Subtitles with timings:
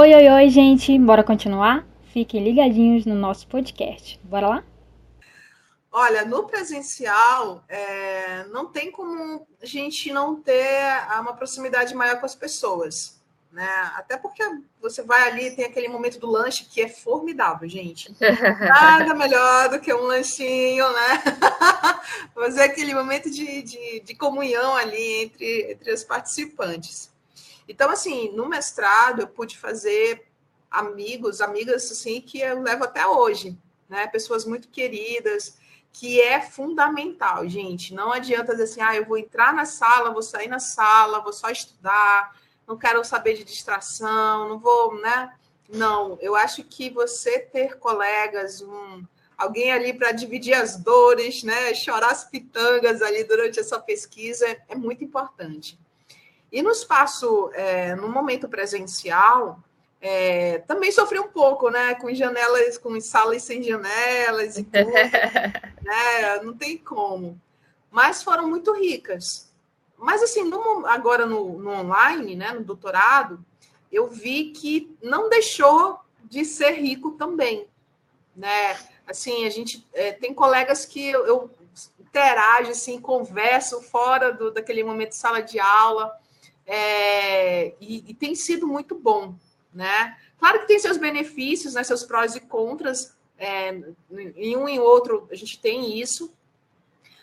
[0.00, 0.96] Oi, oi, oi, gente!
[0.96, 1.84] Bora continuar?
[2.12, 4.20] Fiquem ligadinhos no nosso podcast.
[4.22, 4.64] Bora lá?
[5.90, 10.72] Olha, no presencial, é, não tem como a gente não ter
[11.18, 13.68] uma proximidade maior com as pessoas, né?
[13.96, 14.40] Até porque
[14.80, 18.14] você vai ali, tem aquele momento do lanche que é formidável, gente.
[18.60, 21.24] Nada melhor do que um lanchinho, né?
[22.32, 27.10] Fazer aquele momento de, de, de comunhão ali entre, entre os participantes.
[27.68, 30.26] Então, assim, no mestrado eu pude fazer
[30.70, 33.56] amigos, amigas assim que eu levo até hoje,
[33.88, 34.06] né?
[34.06, 35.58] Pessoas muito queridas,
[35.92, 37.94] que é fundamental, gente.
[37.94, 41.32] Não adianta dizer assim, ah, eu vou entrar na sala, vou sair na sala, vou
[41.32, 42.36] só estudar,
[42.66, 45.34] não quero saber de distração, não vou, né?
[45.68, 49.04] Não, eu acho que você ter colegas, um,
[49.36, 51.74] alguém ali para dividir as dores, né?
[51.74, 55.78] Chorar as pitangas ali durante essa pesquisa é muito importante.
[56.50, 59.60] E no espaço, é, no momento presencial,
[60.00, 61.94] é, também sofri um pouco, né?
[61.96, 64.90] Com janelas, com salas sem janelas e tudo,
[65.82, 66.40] né?
[66.42, 67.40] Não tem como.
[67.90, 69.52] Mas foram muito ricas.
[69.96, 72.52] Mas assim, no, agora no, no, online, né?
[72.52, 73.44] No doutorado,
[73.90, 77.66] eu vi que não deixou de ser rico também,
[78.36, 78.78] né?
[79.06, 81.50] Assim, a gente é, tem colegas que eu, eu
[81.98, 86.16] interajo, assim, converso fora do, daquele momento de sala de aula
[86.70, 89.34] é, e, e, tem sido muito bom,
[89.72, 90.18] né?
[90.38, 93.70] Claro que tem seus benefícios, né, seus prós e contras, é,
[94.36, 96.30] em um e outro a gente tem isso,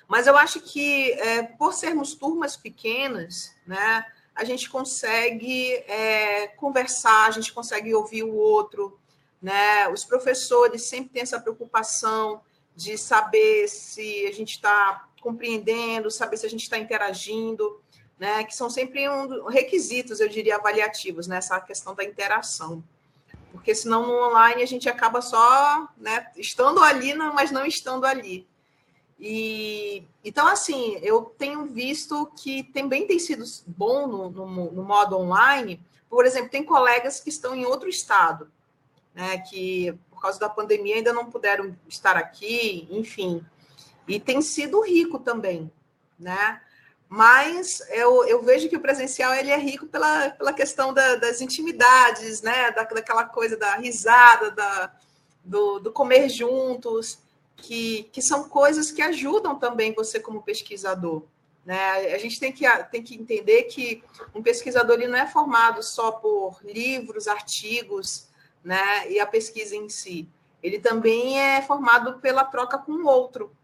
[0.08, 7.28] mas eu acho que é, por sermos turmas pequenas, né, a gente consegue é, conversar,
[7.28, 9.00] a gente consegue ouvir o outro,
[9.42, 9.88] né?
[9.90, 12.42] Os professores sempre têm essa preocupação
[12.76, 17.80] de saber se a gente está compreendendo, saber se a gente está interagindo
[18.20, 22.84] né, que são sempre um requisitos, eu diria, avaliativos, nessa né, questão da interação.
[23.52, 28.48] Porque senão no online a gente acaba só né, estando ali, mas não estando ali.
[29.20, 35.18] E então, assim, eu tenho visto que também tem sido bom no, no, no modo
[35.18, 35.82] online.
[36.10, 38.52] Por exemplo, tem colegas que estão em outro estado,
[39.14, 43.46] né, que por causa da pandemia ainda não puderam estar aqui, enfim.
[44.08, 45.72] E tem sido rico também,
[46.20, 46.62] né?
[47.16, 51.40] Mas eu, eu vejo que o presencial ele é rico pela, pela questão da, das
[51.40, 52.72] intimidades, né?
[52.72, 54.92] Da, daquela coisa da risada, da,
[55.42, 57.18] do, do comer juntos,
[57.56, 61.24] que, que são coisas que ajudam também você como pesquisador.
[61.66, 62.14] Né?
[62.14, 66.12] A gente tem que, tem que entender que um pesquisador ele não é formado só
[66.12, 68.28] por livros, artigos,
[68.62, 69.10] né?
[69.10, 70.28] e a pesquisa em si.
[70.62, 73.56] Ele também é formado pela troca com o outro,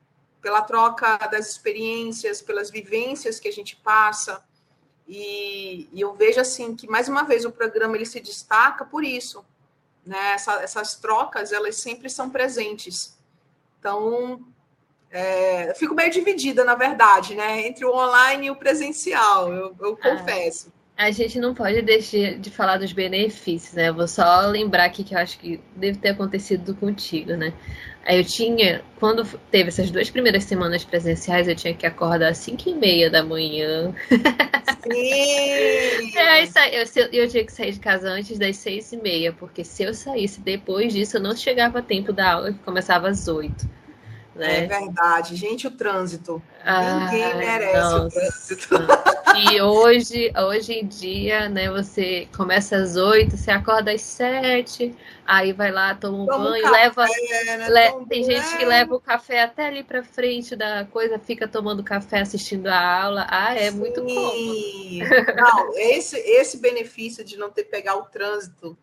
[0.42, 4.44] pela troca das experiências, pelas vivências que a gente passa.
[5.08, 9.04] E, e, eu vejo assim que mais uma vez o programa ele se destaca por
[9.04, 9.46] isso,
[10.06, 10.34] né?
[10.34, 13.18] Essa, essas trocas elas sempre são presentes.
[13.80, 14.46] Então
[15.10, 17.68] é, eu fico meio dividida na verdade, né?
[17.68, 19.54] Entre o online e o presencial.
[19.54, 20.72] Eu, eu ah, confesso.
[20.98, 23.90] A gente não pode deixar de falar dos benefícios, né?
[23.90, 27.54] Eu vou só lembrar aqui que eu acho que deve ter acontecido contigo, né?
[28.06, 32.38] Aí eu tinha, quando teve essas duas primeiras semanas presenciais, eu tinha que acordar às
[32.40, 33.94] 5 e meia da manhã.
[34.84, 36.12] Sim!
[36.18, 39.84] é, eu, eu, tinha que sair de casa antes das seis e meia, porque se
[39.84, 43.70] eu saísse depois disso, eu não chegava a tempo da aula, que começava às oito.
[44.36, 44.64] Né?
[44.64, 45.36] É verdade.
[45.36, 46.42] Gente, o trânsito.
[46.66, 48.06] Ninguém merece nossa.
[48.06, 48.76] o trânsito.
[49.36, 55.54] E hoje, hoje em dia, né, você começa às oito, você acorda às sete, aí
[55.54, 57.06] vai lá, toma um toma banho, um leva.
[57.06, 57.70] Né?
[57.70, 61.84] Le, tem gente que leva o café até ali para frente da coisa, fica tomando
[61.84, 63.28] café assistindo a aula.
[63.30, 63.78] Ah, é Sim.
[63.78, 64.34] muito bom.
[65.36, 68.78] Não, esse, esse benefício de não ter que pegar o trânsito,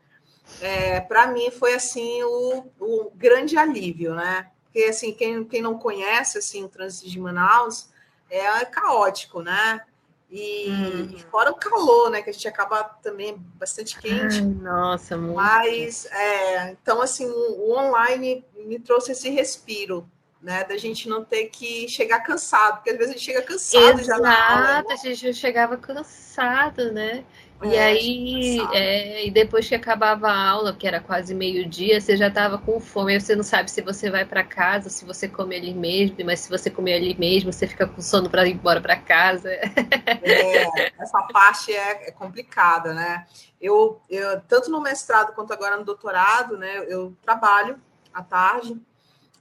[0.60, 4.50] é, para mim foi assim o, o grande alívio, né?
[4.64, 7.88] Porque assim, quem, quem não conhece assim, o trânsito de Manaus
[8.30, 9.80] é caótico, né?
[10.30, 11.08] E, hum.
[11.14, 12.20] e, fora o calor, né?
[12.20, 14.40] Que a gente acaba também bastante quente.
[14.40, 15.34] Ai, nossa, muito.
[15.34, 20.08] Mas, é, então, assim, o, o, online me trouxe esse respiro,
[20.40, 20.64] né?
[20.64, 24.04] Da gente não ter que chegar cansado, porque às vezes a gente chega cansado Exato,
[24.04, 24.82] já na aula.
[24.88, 24.94] Né?
[24.94, 27.24] a gente chegava cansado, né?
[27.60, 32.16] E é, aí, é, e depois que acabava a aula, que era quase meio-dia, você
[32.16, 33.12] já estava com fome.
[33.14, 36.40] Aí você não sabe se você vai para casa, se você come ali mesmo, mas
[36.40, 39.50] se você comer ali mesmo, você fica com sono para ir embora para casa.
[39.50, 43.26] É, essa parte é, é, complicada, né?
[43.60, 46.84] Eu, eu, tanto no mestrado quanto agora no doutorado, né?
[46.86, 47.80] Eu trabalho
[48.14, 48.80] à tarde.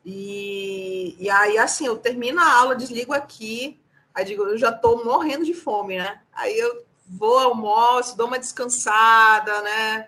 [0.10, 3.78] E, e aí, assim, eu termino a aula, desligo aqui,
[4.16, 6.22] aí digo, eu já estou morrendo de fome, né?
[6.32, 10.08] Aí eu vou, almoço, dou uma descansada, né?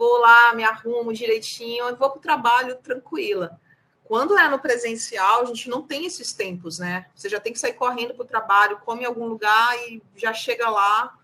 [0.00, 3.60] vou lá, me arrumo direitinho, eu vou para o trabalho tranquila.
[4.02, 7.04] Quando é no presencial, a gente não tem esses tempos, né?
[7.14, 10.32] Você já tem que sair correndo para o trabalho, come em algum lugar e já
[10.32, 11.14] chega lá.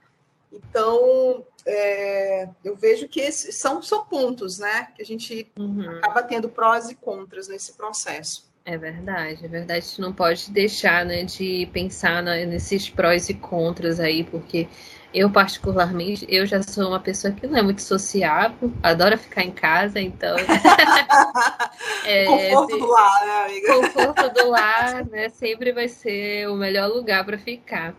[0.56, 4.88] Então, é, eu vejo que esses são, são pontos, né?
[4.94, 5.98] Que a gente uhum.
[5.98, 8.46] acaba tendo prós e contras nesse processo.
[8.64, 9.78] É verdade, é verdade.
[9.78, 14.68] A gente não pode deixar né, de pensar nesses prós e contras aí, porque
[15.14, 19.52] eu, particularmente, eu já sou uma pessoa que não é muito sociável, adora ficar em
[19.52, 20.36] casa, então.
[22.04, 23.74] é, conforto do lar, né, amiga?
[23.74, 25.28] Conforto do lar, né?
[25.28, 27.94] Sempre vai ser o melhor lugar para ficar.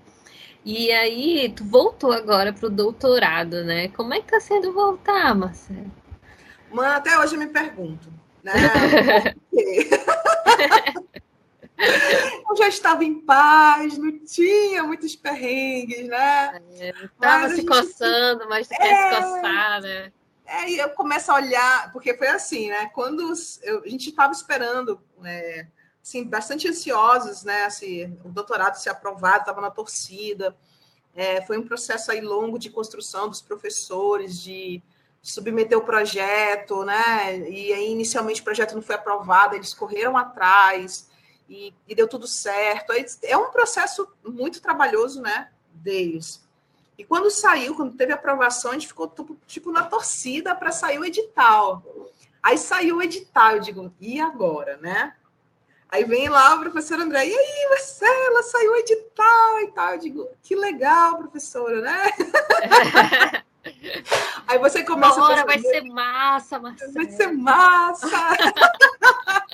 [0.67, 3.87] E aí, tu voltou agora pro doutorado, né?
[3.87, 5.89] Como é que tá sendo voltar, Marcelo?
[6.69, 8.11] Mano, até hoje eu me pergunto,
[8.43, 8.51] né?
[12.49, 16.61] eu já estava em paz, não tinha muitos perrengues, né?
[16.77, 17.67] É, tava se gente...
[17.67, 18.77] coçando, mas tu é...
[18.77, 20.11] quer se coçar, né?
[20.45, 22.87] É, e eu começo a olhar, porque foi assim, né?
[22.87, 23.33] Quando
[23.63, 25.65] eu, a gente estava esperando, é,
[26.07, 27.65] assim, bastante ansiosos, né?
[27.65, 30.55] Assim, o doutorado ser aprovado, estava na torcida.
[31.13, 34.81] É, foi um processo aí longo de construção dos professores, de
[35.21, 37.37] submeter o projeto, né?
[37.49, 41.09] E aí, inicialmente, o projeto não foi aprovado, eles correram atrás
[41.49, 42.93] e, e deu tudo certo.
[43.23, 46.47] É um processo muito trabalhoso, né, deles.
[46.97, 49.13] E quando saiu, quando teve aprovação, a gente ficou
[49.45, 51.83] tipo, na torcida para sair o edital.
[52.41, 55.13] Aí saiu o edital, eu digo, e agora, né?
[55.89, 59.91] Aí vem lá o professor André, e aí, Marcela, saiu edital e tal.
[59.93, 62.11] Eu digo, que legal, professora, né?
[64.47, 66.93] aí você começa hora a vai ser massa, Marcela.
[66.93, 68.07] Vai ser massa.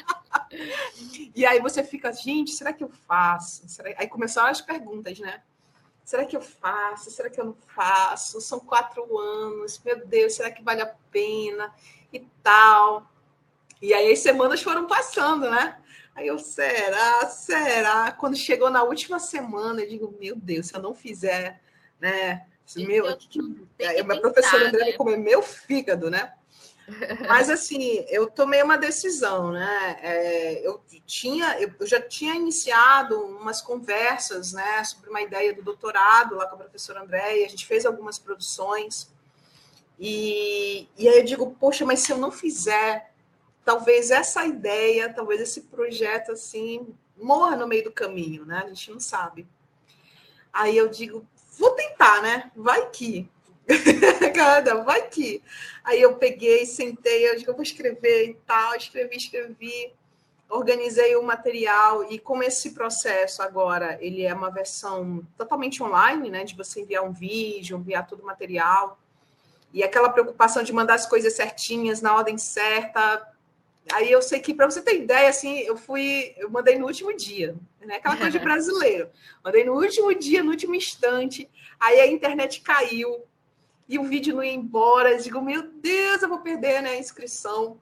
[1.36, 3.68] E aí você fica, gente, será que eu faço?
[3.68, 3.90] Será...
[3.98, 5.42] Aí começaram as perguntas, né?
[6.04, 7.10] Será que eu faço?
[7.10, 8.40] Será que eu não faço?
[8.40, 11.74] São quatro anos, meu Deus, será que vale a pena?
[12.12, 13.10] E tal.
[13.82, 15.78] E aí as semanas foram passando, né?
[16.16, 17.28] Aí eu, será?
[17.28, 18.12] Será?
[18.12, 21.62] Quando chegou na última semana, eu digo, meu Deus, se eu não fizer,
[22.00, 22.46] né?
[22.78, 24.94] Meu, a minha professora André né?
[24.94, 26.34] comer meu fígado, né?
[27.28, 29.98] Mas assim, eu tomei uma decisão, né?
[30.02, 36.36] É, eu tinha, eu já tinha iniciado umas conversas, né, sobre uma ideia do doutorado
[36.36, 37.46] lá com a professora Andréia.
[37.46, 39.12] A gente fez algumas produções
[40.00, 43.13] e, e aí eu digo, poxa, mas se eu não fizer,
[43.64, 48.64] talvez essa ideia, talvez esse projeto assim morra no meio do caminho, né?
[48.66, 49.48] A gente não sabe.
[50.52, 51.26] Aí eu digo,
[51.58, 52.52] vou tentar, né?
[52.56, 53.30] Vai que.
[54.36, 55.42] Cada, vai que.
[55.84, 59.94] Aí eu peguei, sentei, eu digo, eu vou escrever e tal, escrevi, escrevi,
[60.50, 66.44] organizei o material e como esse processo agora, ele é uma versão totalmente online, né,
[66.44, 69.00] de você enviar um vídeo, enviar todo o material,
[69.74, 73.28] e aquela preocupação de mandar as coisas certinhas, na ordem certa,
[73.92, 77.16] aí eu sei que, para você ter ideia, assim, eu fui, eu mandei no último
[77.16, 79.10] dia, né, aquela coisa de brasileiro,
[79.44, 81.50] mandei no último dia, no último instante,
[81.80, 83.26] aí a internet caiu,
[83.88, 85.12] e o vídeo não ia embora.
[85.12, 87.80] Eu digo, meu Deus, eu vou perder né, a inscrição.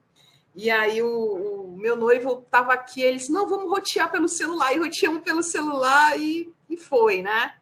[0.54, 4.72] E aí o, o meu noivo estava aqui, ele disse, não, vamos rotear pelo celular.
[4.74, 7.54] E roteamos pelo celular e, e foi, né?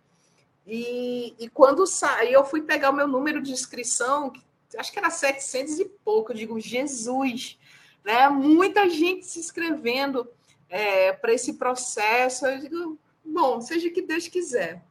[0.67, 4.33] E, e quando saí, eu fui pegar o meu número de inscrição,
[4.77, 6.33] acho que era 700 e pouco.
[6.33, 7.59] Eu digo, Jesus,
[8.05, 8.29] né?
[8.29, 10.29] Muita gente se inscrevendo
[10.69, 12.47] é, para esse processo.
[12.47, 14.83] Eu digo, bom, seja o que Deus quiser.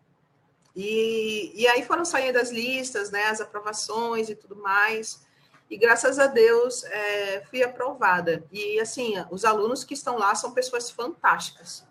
[0.76, 5.26] E, e aí foram saindo as listas, né, as aprovações e tudo mais.
[5.70, 8.44] E graças a Deus é, fui aprovada.
[8.52, 11.86] E assim, os alunos que estão lá são pessoas fantásticas.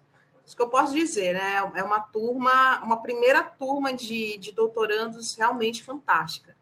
[0.44, 1.56] Isso que eu posso dizer, né?
[1.74, 6.56] É uma turma, uma primeira turma de, de doutorandos realmente fantástica.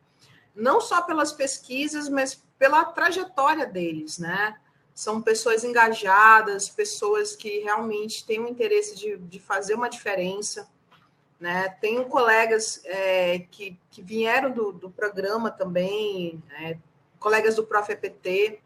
[0.55, 4.59] Não só pelas pesquisas, mas pela trajetória deles, né?
[4.95, 10.69] São pessoas engajadas, pessoas que realmente têm o interesse de, de fazer uma diferença.
[11.39, 11.69] Né?
[11.81, 16.79] Tenho colegas é, que, que vieram do, do programa também, é,
[17.19, 17.93] colegas do Prof.
[17.93, 18.63] EPT,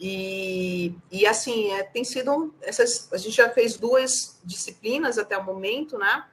[0.00, 2.54] e, e assim, é, tem sido.
[2.62, 6.24] Essas, a gente já fez duas disciplinas até o momento, né?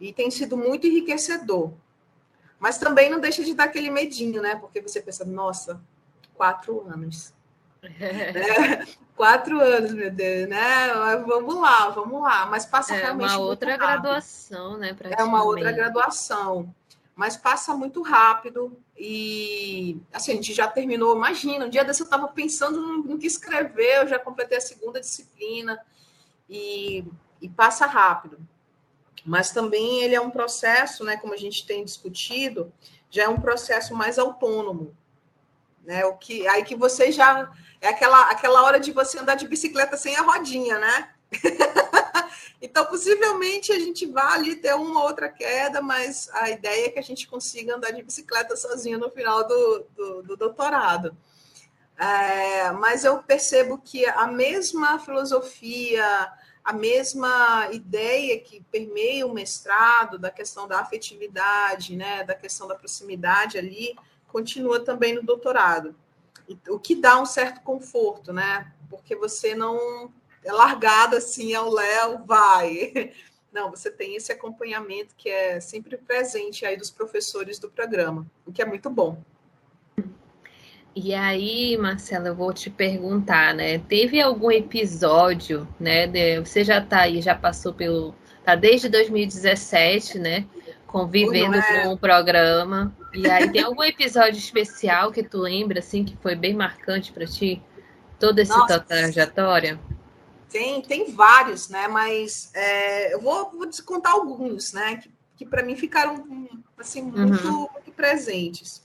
[0.00, 1.72] E tem sido muito enriquecedor.
[2.58, 4.56] Mas também não deixa de dar aquele medinho, né?
[4.56, 5.82] Porque você pensa, nossa,
[6.34, 7.32] quatro anos.
[8.00, 10.88] É, quatro anos, meu Deus, né?
[11.26, 12.46] Vamos lá, vamos lá.
[12.46, 13.34] Mas passa é realmente.
[13.34, 13.86] É uma outra rápido.
[13.86, 14.96] graduação, né?
[15.18, 16.74] É uma outra graduação.
[17.14, 18.74] Mas passa muito rápido.
[18.96, 21.14] E assim, a gente já terminou.
[21.14, 24.62] Imagina, um dia desse eu estava pensando no, no, que escrever, eu já completei a
[24.62, 25.78] segunda disciplina.
[26.48, 27.04] E,
[27.40, 28.38] e passa rápido.
[29.26, 31.18] Mas também ele é um processo, né?
[31.18, 32.72] Como a gente tem discutido,
[33.10, 34.96] já é um processo mais autônomo
[35.84, 36.04] né?
[36.06, 37.50] O que aí que você já
[37.80, 41.10] é aquela aquela hora de você andar de bicicleta sem a rodinha, né?
[42.60, 46.98] então, possivelmente a gente vai ali ter uma outra queda, mas a ideia é que
[46.98, 51.16] a gente consiga andar de bicicleta sozinho no final do, do, do doutorado.
[51.96, 56.32] É, mas eu percebo que a mesma filosofia,
[56.64, 62.74] a mesma ideia que permeia o mestrado, da questão da afetividade, né, da questão da
[62.74, 63.94] proximidade ali,
[64.34, 65.94] continua também no doutorado.
[66.68, 68.72] O que dá um certo conforto, né?
[68.90, 70.12] Porque você não
[70.42, 73.12] é largado assim ao léu, vai.
[73.52, 78.50] Não, você tem esse acompanhamento que é sempre presente aí dos professores do programa, o
[78.50, 79.22] que é muito bom.
[80.92, 83.78] E aí, Marcela, eu vou te perguntar, né?
[83.78, 86.08] Teve algum episódio, né?
[86.08, 88.12] De, você já está aí, já passou pelo.
[88.44, 90.44] Tá desde 2017, né?
[90.88, 91.84] Convivendo é.
[91.84, 92.92] com o programa.
[93.14, 97.26] E aí, tem algum episódio especial que tu lembra, assim, que foi bem marcante para
[97.26, 97.62] ti?
[98.18, 99.78] Toda essa trajetória?
[100.48, 101.88] Tem, tem vários, né?
[101.88, 104.96] Mas é, eu vou, vou contar alguns, né?
[104.96, 107.68] Que, que para mim ficaram, assim, muito, uhum.
[107.72, 108.82] muito presentes.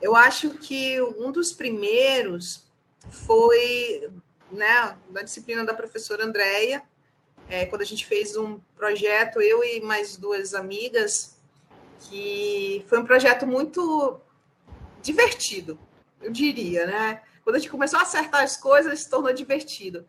[0.00, 2.66] Eu acho que um dos primeiros
[3.10, 4.10] foi
[4.50, 6.82] né, na disciplina da professora Andréia,
[7.48, 11.35] é, quando a gente fez um projeto, eu e mais duas amigas,
[12.00, 14.20] que foi um projeto muito
[15.02, 15.78] divertido,
[16.20, 17.22] eu diria, né?
[17.42, 20.04] Quando a gente começou a acertar as coisas, se tornou divertido.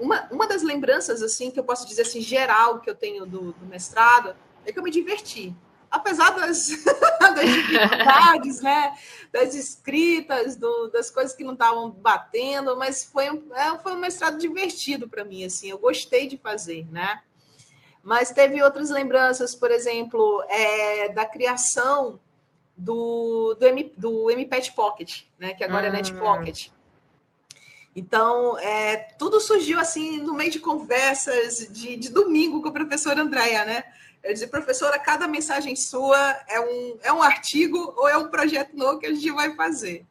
[0.00, 3.52] Uma, uma das lembranças, assim, que eu posso dizer, assim, geral que eu tenho do,
[3.52, 5.54] do mestrado, é que eu me diverti
[5.92, 6.68] apesar das,
[7.20, 8.96] das dificuldades, né,
[9.30, 14.00] das escritas, do, das coisas que não estavam batendo, mas foi um, é, foi um
[14.00, 17.20] mestrado divertido para mim, assim, eu gostei de fazer, né?
[18.02, 22.18] Mas teve outras lembranças, por exemplo, é, da criação
[22.76, 25.92] do, do, M, do MPET Pocket, né, que agora é ah.
[25.92, 26.68] é Net Pocket.
[27.94, 33.20] Então, é, tudo surgiu assim no meio de conversas de, de domingo com a professora
[33.20, 33.84] Andréia, né?
[34.22, 38.74] Eu disse, professora, cada mensagem sua é um, é um artigo ou é um projeto
[38.74, 40.06] novo que a gente vai fazer.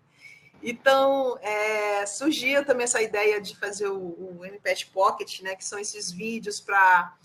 [0.62, 5.80] Então, é, surgiu também essa ideia de fazer o, o MPET Pocket, né, que são
[5.80, 7.16] esses vídeos para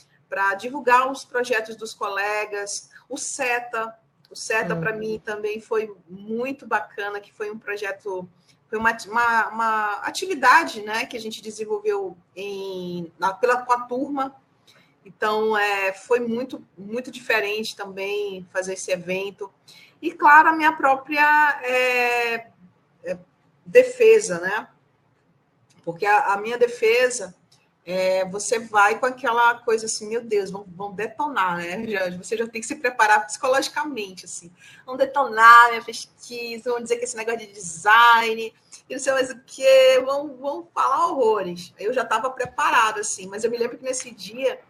[0.59, 2.91] divulgar os projetos dos colegas.
[3.09, 3.95] O SETA,
[4.31, 4.81] o SETA uhum.
[4.81, 8.29] para mim também foi muito bacana, que foi um projeto,
[8.69, 13.83] foi uma, uma, uma atividade né, que a gente desenvolveu em, na, pela, com a
[13.83, 14.35] turma
[15.07, 19.49] então, é, foi muito, muito diferente também fazer esse evento.
[20.03, 22.49] E, claro, a minha própria é,
[23.05, 23.17] é,
[23.65, 24.69] defesa, né?
[25.85, 27.33] Porque a, a minha defesa,
[27.89, 31.87] é, você vai com aquela coisa assim, meu Deus, vão, vão detonar, né?
[31.87, 34.51] Já, você já tem que se preparar psicologicamente, assim.
[34.85, 38.53] Vão detonar minha pesquisa, vão dizer que esse negócio de design,
[38.89, 41.73] e não sei mais o que, vão, vão falar horrores.
[41.79, 44.61] Eu já estava preparada, assim, mas eu me lembro que nesse dia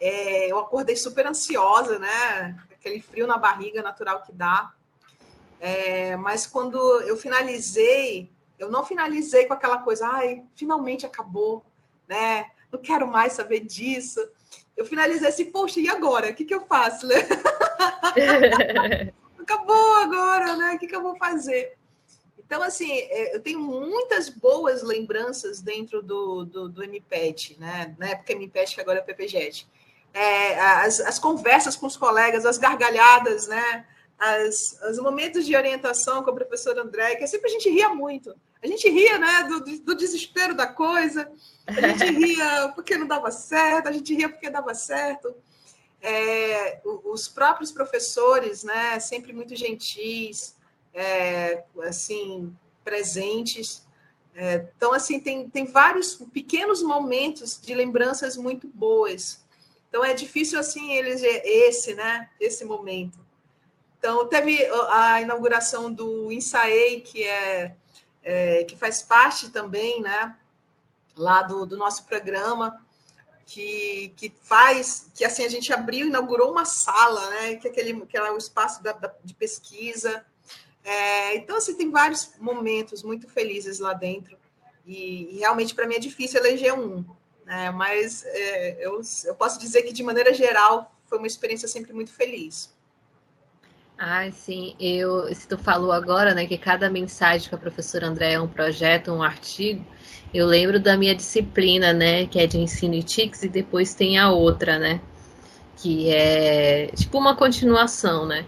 [0.00, 2.56] é, eu acordei super ansiosa, né?
[2.72, 4.72] Aquele frio na barriga natural que dá.
[5.60, 11.64] É, mas quando eu finalizei, eu não finalizei com aquela coisa, ai, finalmente acabou,
[12.08, 12.46] né?
[12.72, 14.20] Não quero mais saber disso.
[14.76, 16.30] Eu finalizei assim, poxa, e agora?
[16.30, 17.06] O que, que eu faço?
[17.06, 17.14] Né?
[19.38, 20.74] acabou agora, né?
[20.74, 21.76] O que, que eu vou fazer?
[22.38, 27.94] Então, assim, é, eu tenho muitas boas lembranças dentro do, do, do MPET, né?
[27.98, 29.68] Na época MPET, que agora é PPJET
[30.12, 33.86] é, as, as, conversas com os colegas, as gargalhadas, né?
[34.18, 38.34] As, os momentos de orientação com a professora André, que sempre a gente ria muito.
[38.62, 41.30] A gente ria, né, do, do desespero da coisa,
[41.66, 45.34] a gente ria porque não dava certo, a gente ria porque dava certo.
[46.00, 50.56] É, os próprios professores, né, sempre muito gentis,
[50.94, 53.86] é, assim, presentes.
[54.34, 59.40] É, então, assim, tem, tem vários pequenos momentos de lembranças muito boas
[59.88, 62.28] então é difícil assim eleger esse, né?
[62.38, 63.18] Esse momento.
[63.98, 67.74] Então teve a inauguração do Insaei, que é,
[68.28, 70.36] é, que faz parte também, né?
[71.16, 72.78] Lá do, do nosso programa,
[73.46, 77.56] que, que faz que assim a gente abriu, inaugurou uma sala, né?
[77.56, 80.26] Que é aquele que é o espaço da, da, de pesquisa.
[80.84, 84.38] É, então assim tem vários momentos muito felizes lá dentro
[84.86, 87.02] e, e realmente para mim é difícil eleger um.
[87.46, 91.94] É, mas é, eu, eu posso dizer que, de maneira geral, foi uma experiência sempre
[91.94, 92.76] muito feliz.
[93.98, 94.74] Ah, sim.
[94.78, 98.46] Eu, se tu falou agora, né, que cada mensagem com a professora André é um
[98.46, 99.84] projeto, um artigo,
[100.32, 104.16] eu lembro da minha disciplina, né, que é de ensino e TICS, e depois tem
[104.16, 105.00] a outra, né,
[105.76, 108.44] que é tipo uma continuação, né.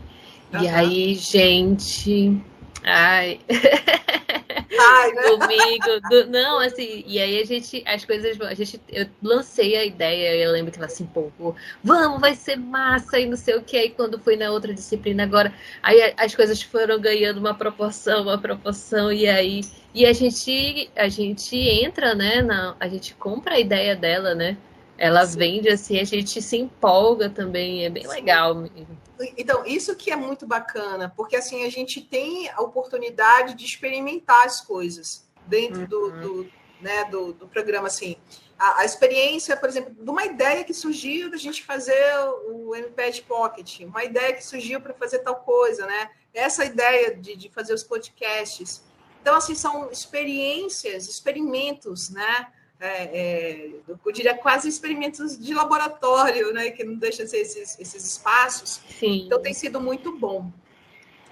[0.53, 0.63] Uhum.
[0.63, 2.41] E aí, gente,
[2.85, 3.41] Ai.
[4.79, 5.23] Ai né?
[5.23, 6.01] Comigo.
[6.09, 10.37] Do, não, assim, e aí a gente, as coisas, a gente, eu lancei a ideia,
[10.37, 13.77] eu lembro que ela se empolgou, vamos, vai ser massa e não sei o que,
[13.77, 18.39] aí quando foi na outra disciplina agora, aí as coisas foram ganhando uma proporção, uma
[18.39, 19.63] proporção, e aí,
[19.95, 24.57] e a gente, a gente entra, né, na, a gente compra a ideia dela, né,
[25.01, 25.39] ela Sim.
[25.39, 28.99] vende assim, a gente se empolga também, é bem legal mesmo.
[29.37, 34.45] Então, isso que é muito bacana, porque assim a gente tem a oportunidade de experimentar
[34.45, 35.87] as coisas dentro uhum.
[35.87, 36.53] do, do,
[36.83, 37.87] né, do, do, programa.
[37.87, 38.15] Assim,
[38.59, 42.05] a, a, experiência, por exemplo, de uma ideia que surgiu da gente fazer
[42.51, 46.11] o MPEG Pocket, uma ideia que surgiu para fazer tal coisa, né?
[46.35, 48.85] Essa ideia de, de fazer os podcasts.
[49.23, 52.49] Então, assim, são experiências, experimentos, né?
[52.81, 57.79] É, é, eu diria quase experimentos de laboratório, né, que não deixa de ser esses,
[57.79, 58.81] esses espaços.
[58.99, 59.25] Sim.
[59.27, 60.51] Então tem sido muito bom.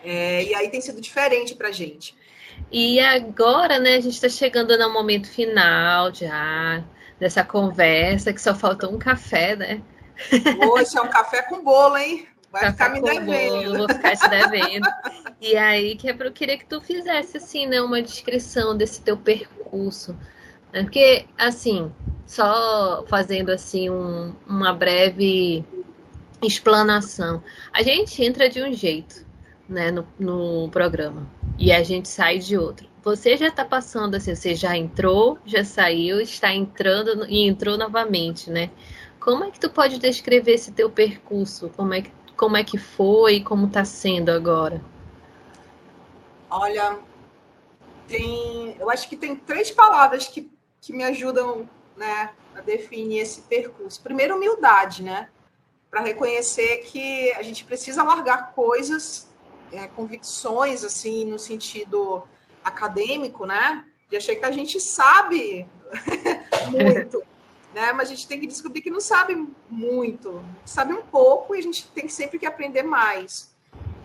[0.05, 2.14] É, e aí tem sido diferente para a gente.
[2.71, 6.85] E agora, né, a gente está chegando no momento final já
[7.19, 9.83] dessa conversa, que só faltou um café, né?
[10.61, 12.28] Poxa, é um café com bolo, hein?
[12.52, 13.52] Vai café ficar me devendo.
[13.55, 14.88] Bolo, vou ficar te devendo.
[15.40, 20.17] e aí, que eu queria que tu fizesse, assim, né, uma descrição desse teu percurso
[20.73, 21.91] é porque, assim,
[22.27, 25.65] só fazendo assim um, uma breve
[26.43, 27.43] explanação.
[27.73, 29.27] A gente entra de um jeito
[29.69, 31.27] né, no, no programa
[31.59, 32.89] e a gente sai de outro.
[33.03, 38.51] Você já está passando assim, você já entrou, já saiu, está entrando e entrou novamente,
[38.51, 38.71] né?
[39.19, 41.71] Como é que tu pode descrever esse teu percurso?
[41.77, 43.41] Como é que, como é que foi?
[43.41, 44.83] Como está sendo agora?
[46.51, 46.99] Olha,
[48.07, 50.51] tem, eu acho que tem três palavras que
[50.88, 54.00] que me ajudam né, a definir esse percurso.
[54.00, 55.28] Primeiro, humildade, né?
[55.90, 59.28] Para reconhecer que a gente precisa largar coisas,
[59.71, 62.26] é, convicções, assim, no sentido
[62.65, 63.84] acadêmico, né?
[64.08, 65.69] De achar que a gente sabe
[66.73, 67.23] muito,
[67.75, 67.93] né?
[67.93, 71.63] Mas a gente tem que descobrir que não sabe muito, sabe um pouco e a
[71.63, 73.54] gente tem sempre que aprender mais.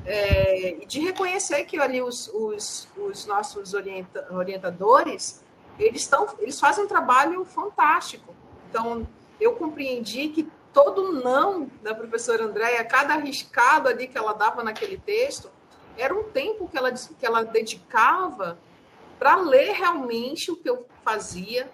[0.06, 5.43] É, e de reconhecer que ali os, os, os nossos orienta, orientadores
[5.80, 8.34] eles estão, eles fazem um trabalho fantástico.
[8.70, 9.08] Então,
[9.40, 14.98] eu compreendi que todo não da professora Andréia, cada arriscado ali que ela dava naquele
[14.98, 15.52] texto,
[15.98, 18.58] era um tempo que ela, que ela dedicava
[19.20, 21.70] para ler realmente o que eu fazia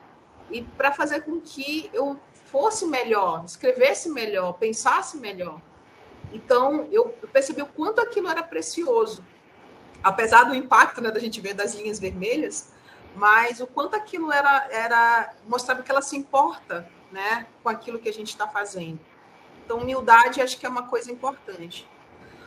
[0.52, 2.20] e para fazer com que eu
[2.52, 5.62] fosse melhor, escrevesse melhor, pensasse melhor.
[6.34, 9.24] Então, eu percebi o quanto aquilo era precioso.
[10.04, 12.72] Apesar do impacto né, da gente ver das linhas vermelhas,
[13.20, 18.08] mas o quanto aquilo era, era mostrava que ela se importa né, com aquilo que
[18.08, 18.98] a gente está fazendo.
[19.66, 21.86] Então, humildade acho que é uma coisa importante.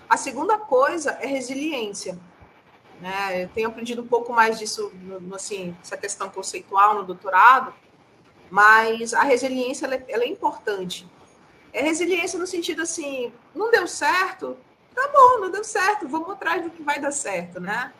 [0.09, 2.19] A segunda coisa é resiliência.
[3.03, 3.45] Né?
[3.45, 7.75] Eu tenho aprendido um pouco mais disso, no, assim, essa questão conceitual no doutorado,
[8.51, 11.07] mas a resiliência ela é, ela é importante.
[11.71, 14.57] É resiliência no sentido assim, não deu certo,
[14.95, 17.93] tá bom, não deu certo, vamos atrás do que vai dar certo, né?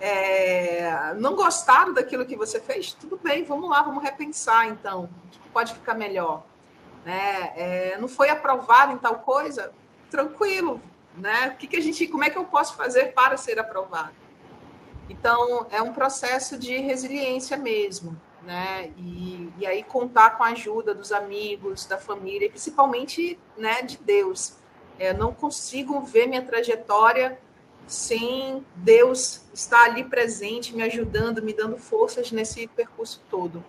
[0.00, 5.28] É, não gostaram daquilo que você fez, tudo bem, vamos lá, vamos repensar então, o
[5.30, 6.42] que pode ficar melhor.
[7.04, 7.52] Né?
[7.54, 9.72] É, não foi aprovado em tal coisa,
[10.10, 10.80] tranquilo,
[11.16, 11.52] né?
[11.54, 14.12] O que, que a gente, como é que eu posso fazer para ser aprovado?
[15.08, 18.92] Então é um processo de resiliência mesmo, né?
[18.96, 23.98] E, e aí contar com a ajuda dos amigos, da família, e principalmente, né, de
[23.98, 24.54] Deus.
[24.98, 27.38] É, não consigo ver minha trajetória
[27.86, 33.64] sem Deus estar ali presente, me ajudando, me dando forças nesse percurso todo.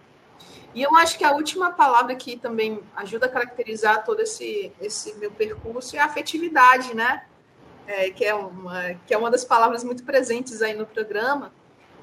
[0.73, 5.13] E eu acho que a última palavra que também ajuda a caracterizar todo esse, esse
[5.15, 7.25] meu percurso é a afetividade, né?
[7.87, 11.51] É, que, é uma, que é uma das palavras muito presentes aí no programa.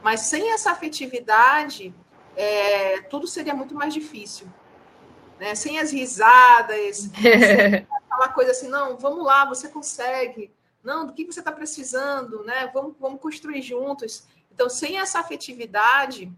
[0.02, 1.94] Mas sem essa afetividade,
[2.36, 4.46] é, tudo seria muito mais difícil.
[5.40, 5.54] Né?
[5.54, 10.50] Sem as risadas, sem aquela coisa assim, não, vamos lá, você consegue.
[10.82, 12.70] Não, do que você está precisando, né?
[12.72, 14.24] Vamos, vamos construir juntos.
[14.52, 16.32] Então, sem essa afetividade,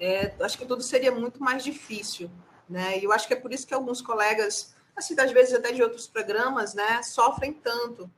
[0.00, 2.30] é, acho que tudo seria muito mais difícil,
[2.68, 2.98] né?
[2.98, 5.82] E eu acho que é por isso que alguns colegas, assim, às vezes até de
[5.82, 8.10] outros programas, né, sofrem tanto.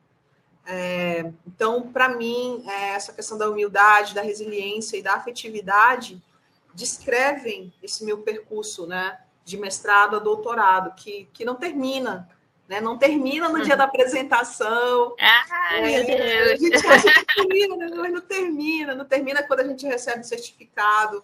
[0.65, 6.21] É, então, para mim, é, essa questão da humildade, da resiliência e da afetividade
[6.73, 12.29] descrevem esse meu percurso, né, de mestrado a doutorado, que, que não termina,
[12.71, 12.79] né?
[12.79, 15.13] Não termina no dia da apresentação.
[15.19, 16.51] Ah, é, meu Deus.
[16.51, 18.95] A gente acha que termina, mas não termina.
[18.95, 21.21] Não termina quando a gente recebe o certificado.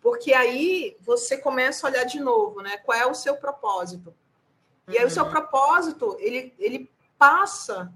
[0.00, 2.76] Porque aí você começa a olhar de novo, né?
[2.78, 4.14] Qual é o seu propósito?
[4.86, 5.30] E aí o seu uhum.
[5.30, 7.92] propósito, ele, ele passa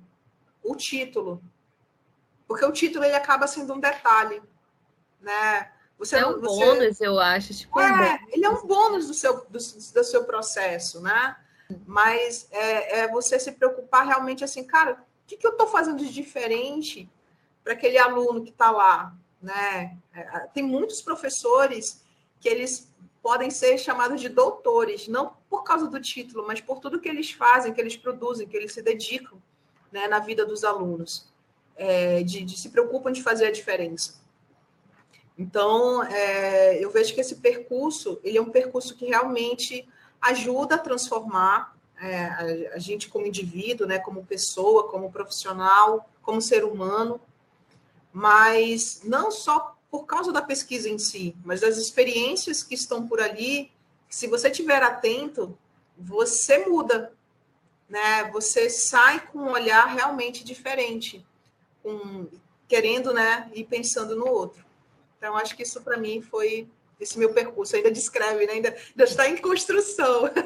[0.61, 1.41] o título.
[2.49, 4.43] Porque o título ele acaba sendo um detalhe,
[5.21, 5.71] né?
[5.97, 6.65] Você é um você...
[6.65, 7.55] bônus, eu acho.
[7.55, 11.37] Tipo, é, ele é um bônus do seu, do, do seu processo, né?
[11.87, 15.99] Mas é, é, você se preocupar realmente assim, cara, o que, que eu estou fazendo
[15.99, 17.09] de diferente
[17.63, 19.97] para aquele aluno que está lá, né?
[20.13, 22.05] É, tem muitos professores
[22.41, 22.91] que eles
[23.23, 27.31] podem ser chamados de doutores, não por causa do título, mas por tudo que eles
[27.31, 29.41] fazem, que eles produzem, que eles se dedicam
[29.93, 31.31] né, na vida dos alunos,
[31.77, 34.21] é, de, de, se preocupam de fazer a diferença.
[35.37, 39.89] Então, é, eu vejo que esse percurso, ele é um percurso que realmente
[40.21, 46.65] ajuda a transformar é, a, gente como indivíduo, né, como pessoa, como profissional, como ser
[46.65, 47.21] humano,
[48.13, 53.21] mas não só por causa da pesquisa em si, mas das experiências que estão por
[53.21, 53.71] ali.
[54.09, 55.59] Se você estiver atento,
[55.99, 57.13] você muda,
[57.89, 58.31] né?
[58.31, 61.27] Você sai com um olhar realmente diferente,
[61.83, 62.29] com,
[62.69, 64.65] querendo, né, ir pensando no outro.
[65.19, 66.69] Então, acho que isso para mim foi
[67.01, 67.77] esse meu percurso.
[67.77, 68.53] Ainda descreve, né?
[68.53, 70.31] ainda, ainda está em construção.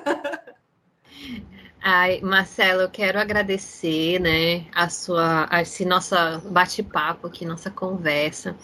[1.87, 6.15] Ai, Marcelo, eu quero agradecer, né, a sua, a esse nosso
[6.51, 8.57] bate-papo aqui, nossa conversa.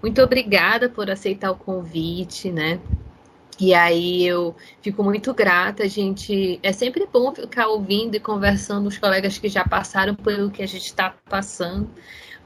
[0.00, 2.80] Muito obrigada por aceitar o convite, né?
[3.58, 6.60] E aí eu fico muito grata, a gente.
[6.62, 10.66] É sempre bom ficar ouvindo e conversando os colegas que já passaram pelo que a
[10.66, 11.90] gente está passando,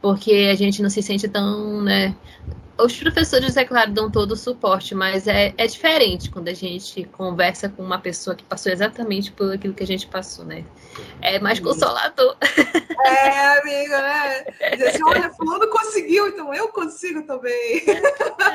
[0.00, 2.16] porque a gente não se sente tão, né,
[2.84, 7.04] os professores, é claro, dão todo o suporte, mas é, é diferente quando a gente
[7.04, 10.64] conversa com uma pessoa que passou exatamente por aquilo que a gente passou, né?
[11.20, 12.36] É mais consolador.
[13.04, 14.44] É, amiga, né?
[14.72, 17.82] Dizer assim, olha, fulano conseguiu, então eu consigo também.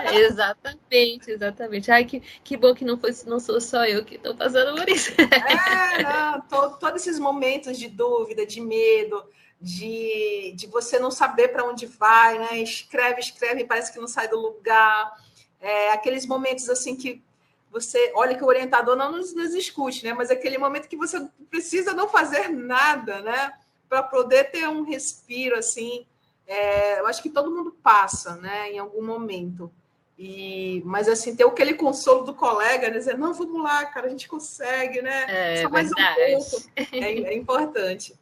[0.05, 1.91] É, exatamente, exatamente.
[1.91, 4.87] Ai, que, que bom que não, foi, não sou só eu que estou passando por
[4.89, 5.11] isso.
[5.19, 9.23] É, não, to, todos esses momentos de dúvida, de medo,
[9.59, 12.59] de, de você não saber para onde vai, né?
[12.59, 15.15] Escreve, escreve, parece que não sai do lugar.
[15.59, 17.23] É, aqueles momentos assim que
[17.71, 20.13] você olha que o orientador não nos, nos escute, né?
[20.13, 23.53] Mas aquele momento que você precisa não fazer nada, né?
[23.89, 26.05] Para poder ter um respiro assim.
[26.45, 28.71] É, eu acho que todo mundo passa, né?
[28.71, 29.71] Em algum momento.
[30.17, 32.97] E, mas assim, ter aquele consolo do colega, né?
[32.97, 35.25] Dizer, não, vamos lá, cara, a gente consegue, né?
[35.27, 36.35] É, Só mais verdade.
[36.35, 36.69] um pouco.
[36.75, 38.15] É, é importante.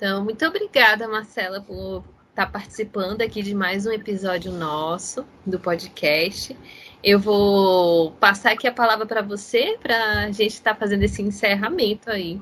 [0.00, 6.56] Então, muito obrigada, Marcela, por estar participando aqui de mais um episódio nosso do podcast.
[7.04, 11.20] Eu vou passar aqui a palavra para você, para a gente estar tá fazendo esse
[11.20, 12.40] encerramento aí.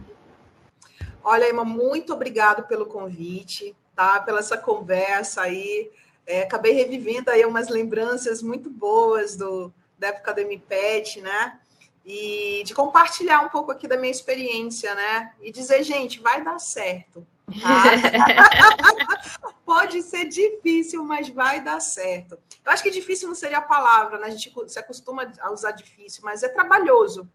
[1.25, 4.21] Olha, Emma, muito obrigado pelo convite, tá?
[4.21, 5.91] Pela essa conversa aí.
[6.25, 11.59] É, acabei revivendo aí umas lembranças muito boas do, da época do MPET, né?
[12.07, 15.33] E de compartilhar um pouco aqui da minha experiência, né?
[15.43, 17.27] E dizer, gente, vai dar certo.
[19.65, 22.39] Pode ser difícil, mas vai dar certo.
[22.65, 24.27] Eu acho que difícil não seria a palavra, né?
[24.27, 27.29] A gente se acostuma a usar difícil, mas é trabalhoso,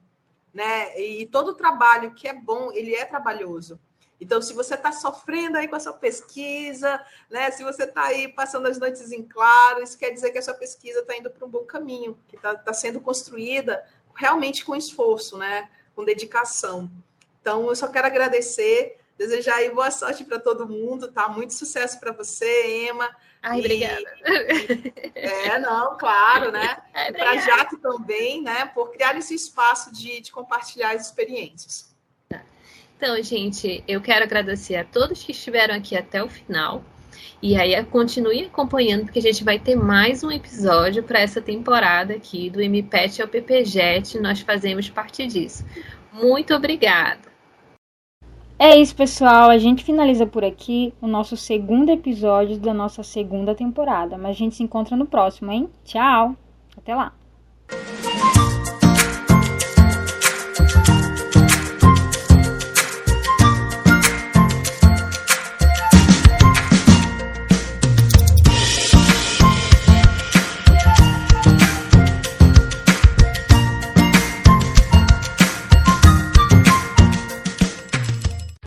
[0.53, 0.99] né?
[0.99, 3.79] E todo trabalho que é bom, ele é trabalhoso.
[4.19, 7.51] Então, se você está sofrendo aí com a sua pesquisa, né?
[7.51, 10.53] Se você está aí passando as noites em claro, isso quer dizer que a sua
[10.53, 13.83] pesquisa está indo para um bom caminho, que está tá sendo construída
[14.15, 15.69] realmente com esforço, né?
[15.95, 16.89] Com dedicação.
[17.41, 21.27] Então, eu só quero agradecer Desejar aí boa sorte para todo mundo, tá?
[21.29, 23.09] Muito sucesso para você, Emma.
[23.41, 23.59] Ai, e...
[23.59, 24.03] obrigada.
[25.13, 26.77] É, não, claro, né?
[27.13, 28.65] para Jaque também, né?
[28.73, 31.93] Por criar esse espaço de, de compartilhar as experiências.
[32.29, 32.41] Tá.
[32.97, 36.83] Então, gente, eu quero agradecer a todos que estiveram aqui até o final.
[37.41, 42.13] E aí, continue acompanhando, porque a gente vai ter mais um episódio para essa temporada
[42.13, 44.17] aqui do MPET ao PPJET.
[44.19, 45.65] Nós fazemos parte disso.
[46.13, 47.32] Muito obrigada.
[48.65, 49.49] É isso, pessoal.
[49.49, 54.17] A gente finaliza por aqui o nosso segundo episódio da nossa segunda temporada.
[54.17, 55.69] Mas a gente se encontra no próximo, hein?
[55.83, 56.33] Tchau!
[56.77, 57.11] Até lá!